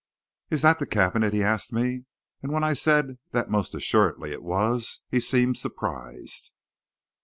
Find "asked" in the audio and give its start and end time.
1.43-1.71